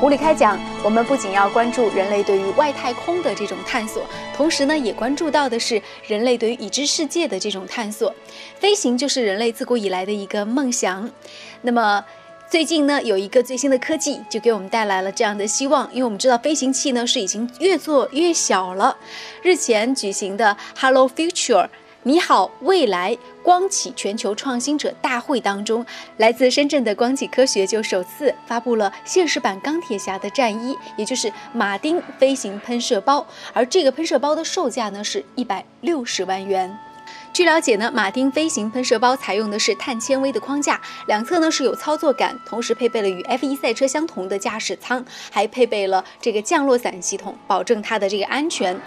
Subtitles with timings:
[0.00, 8.14] 无理开讲，我们不仅要关注人类对于外太空的这种探索，同时呢，也关注到的是人类对于已知世界的这种探索。
[8.60, 11.10] 飞行就是人类自古以来的一个梦想。
[11.62, 12.04] 那么，
[12.48, 18.96] 最近呢，有一个最新的科技就给我们带来了这样的希望，因为我们知道飞行器呢是已经越做越小了。
[19.42, 21.68] 日前举行的 Hello Future。
[22.08, 25.84] 你好，未来光启全球创新者大会当中，
[26.16, 33.26] 来自深圳的光启科学就首次发布了现实版钢铁侠的战衣，也就是马丁飞行喷射包。
[33.52, 36.78] 而这个喷射包的售价呢是一百六十万元。
[37.34, 48.80] 据了解呢，马丁飞行喷射包采用的是碳纤维的框架，两侧呢是有操作杆，同时配备了与 F1 赛车相同的驾驶舱，还配备了这个降落伞系统，保证它的这个安全。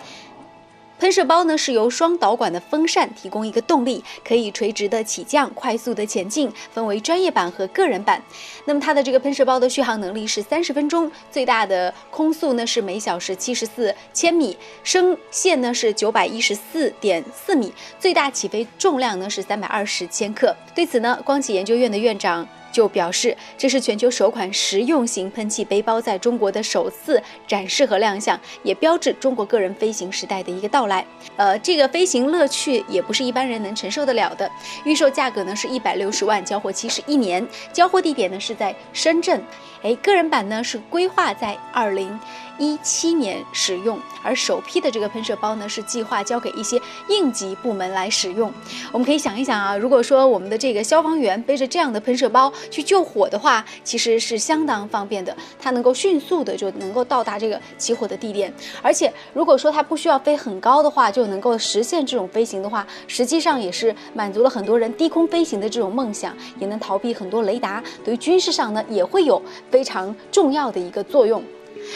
[1.02, 8.22] 喷射包呢是由双导管的风扇提供一个动力，可以垂直的起降，快速的前进，分为专业版和个人版。
[8.66, 20.56] 那么它的这个喷射包的续航能力是三十分钟，最大的空速呢是每小时七十四千米，升限呢是九百一十四点四米，最大起飞重量呢是三百二十千克。
[20.76, 22.48] 对此呢，光启研究院的院长。
[22.72, 31.06] 就表示，这是全球首款实用型喷气背包在中国的首次展示和亮相，也标志中国个人飞行时代的一个到来。
[31.36, 34.50] 呃，这个飞行乐趣也不是一般人能承受得了的。
[34.84, 39.44] 预售价格呢是一百六十万，交货期是一年，交货地点呢是在深圳。
[39.84, 42.20] 哎，个人版呢是规划在二零。
[42.62, 48.54] 一七年使用，而首批的这个喷射包呢，是计划交给一些应急部门来使用。
[48.92, 58.54] 我们可以想一想啊，如果说我们的这个消防员背着这样的喷射包去救火的话，其实是相当方便的，它能够迅速的就能够到达这个起火的地点。
[58.84, 67.84] 而且如果说它不需要飞很高的话，就能够实现这种飞行的话，实际上也是满足了很多人低空飞行的这种梦想，也能逃避很多雷达。
[68.06, 71.44] 对于军事上呢，也会有非常重要的一个作用。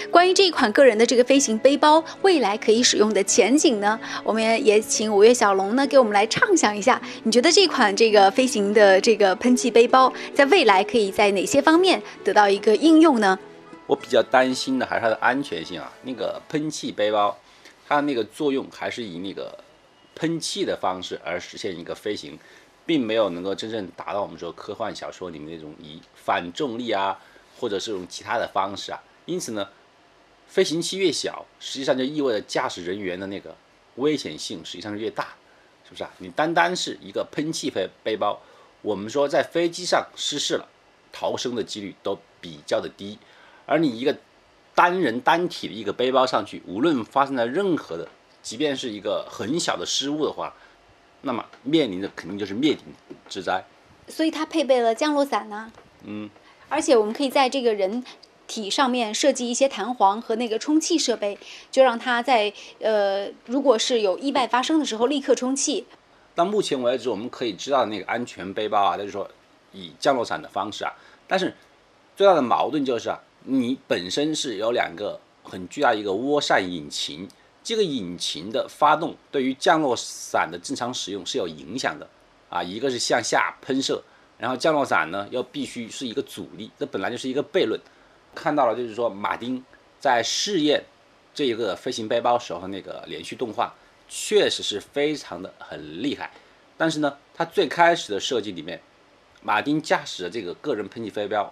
[0.09, 7.01] 关于这款个人的这个飞行背包未来可以使用的前景呢，我们也请五月小龙呢给我们来畅想一下。
[7.23, 13.38] 你觉得这款这个飞行的这个喷气背包在未来可以在哪些方面得到一个应用呢？
[13.88, 15.91] 我比较担心的还是它的安全性啊。
[16.03, 17.38] 那个喷气背包，
[17.88, 19.57] 它的那个作用还是以那个
[20.16, 22.38] 喷气的方式而实现一个飞行，
[22.85, 27.19] 并没有能够真正达到我们说科幻小说里面那种以反重力啊，
[27.59, 29.00] 或者是用其他的方式啊。
[29.25, 29.68] 因此呢。
[30.47, 33.53] 飞行器越小，实际上就意味着驾驶人员的那个
[33.96, 35.30] 危险性实际上是越大，
[35.84, 36.12] 是不是啊？
[36.19, 38.40] 你单单是一个喷气背背包，
[38.84, 40.69] 我们说在飞机上失事了，
[41.12, 43.18] 逃生的几率都比较的低，
[43.66, 44.16] 而你一个
[44.75, 48.07] 单人单体的一个背包上去，无论发生了任何的，
[48.44, 50.53] 即便是一个很小的失误的话，
[51.22, 52.86] 那么面临的肯定就是灭顶
[53.28, 53.66] 之灾。
[54.07, 55.74] 所以它配备了降落伞呢。
[56.03, 56.30] 嗯，
[56.69, 58.06] 而且我们可以在这个人。
[58.47, 61.38] 体上面设计一些弹簧和那个充气设备，
[61.72, 65.85] 就让它在呃，如果是有意外发生的时候立刻充气。
[66.33, 69.29] 到目前为止，我们可以知道那个安全背包啊，就是说
[69.72, 70.91] 以降落伞的方式啊。
[71.28, 71.56] 但是
[72.16, 77.27] 最大的矛盾就是啊，你本身是有两个很巨大一个涡扇引擎，
[77.63, 82.07] 这个引擎的发动对于降落伞的正常使用是有影响的
[82.50, 82.62] 啊。
[82.62, 84.03] 一个是向下喷射，
[84.38, 87.79] 然后降落伞呢又必须是一个阻力，这本来就是一个悖论。
[88.35, 89.63] 看到了，就是说马丁
[90.00, 90.84] 在试验
[91.34, 93.73] 这一个飞行背包时候那个连续动画，
[94.07, 96.29] 确实是非常的很厉害。
[96.78, 98.81] 但是呢，它最开始的设计里面，
[99.41, 101.51] 马丁驾驶的这个个人喷气飞镖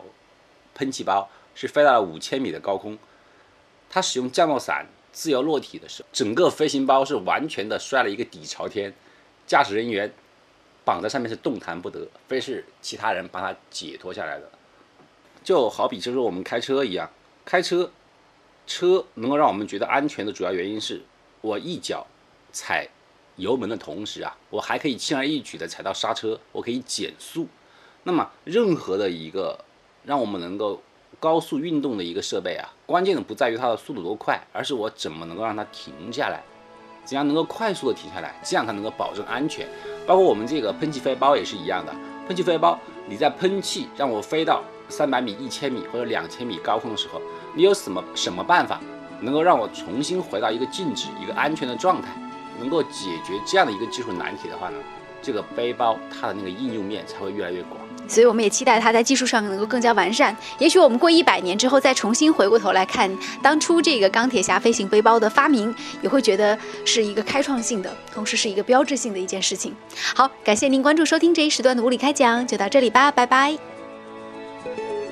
[0.76, 2.98] 喷气包是飞到了五千米的高空，
[3.90, 8.94] 他使用降落伞自由落体的时候，整个飞行包是完全的摔了一个底朝天，
[9.48, 10.12] 驾驶人员
[10.84, 14.50] 绑在上面是动弹不得，非是其他人帮他解脱下来的。
[15.44, 17.10] 就好比就是我们开车一样，
[17.44, 17.92] 开车，
[18.66, 21.02] 车能够让我们觉得安全的主要原因是，
[21.42, 22.08] 我一脚
[22.54, 22.88] 踩
[23.36, 27.48] 油门的同时啊，我还可以轻而易举的踩到刹车，我可以减速。
[28.04, 29.60] 那么任何的一个
[30.04, 30.82] 让我们能够
[31.20, 36.42] 高速运动的一个设备啊，关键的不在于它的速度多快，而是我怎么能够让它停下来，
[37.04, 39.68] 怎样能够快速的停下来，这样才能够保证安全。
[40.06, 41.94] 包括我们这个喷气飞包也是一样的，
[42.28, 42.80] 喷气飞包
[43.10, 44.64] 你在喷气让我飞到。
[44.90, 47.22] 三百米、一千米或者两千米高空的时候，
[47.54, 48.80] 你有什么什么办法
[49.22, 52.10] 能够让我重新回到一个静止、一个安全的状态，
[52.60, 54.78] 能够解决这样的一个技术难题的话呢？
[55.22, 57.80] 这个背包它的那个应用面才会越来越广。
[58.10, 60.36] 所以我们也期待它在技术上能够更加完善。
[60.60, 63.10] 也许我们过一百年之后再重新回过头来看
[63.42, 69.74] 当初这个钢铁侠飞行背包的发明，也会觉得是一个开创性的，同时是一个标志性的一件事情。
[70.14, 73.73] 好，感谢您关注收听这一时段的物理开讲，就到这里吧，拜拜。
[74.64, 75.03] thank you